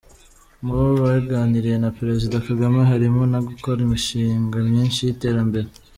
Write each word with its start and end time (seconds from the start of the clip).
Mu 0.63 0.71
bo 0.79 0.87
baganiriye 1.03 1.77
na 1.83 1.91
Perezida 1.97 2.43
Kagame 2.47 2.79
harimo 2.91 3.21
no 3.31 3.39
gukora 3.47 3.79
imishinga 3.85 4.57
myinshi 4.69 4.99
y’iterambere. 5.03 5.67